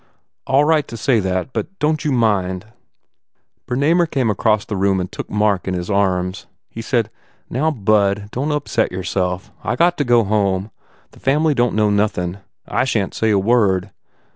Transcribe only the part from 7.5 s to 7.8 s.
"Now,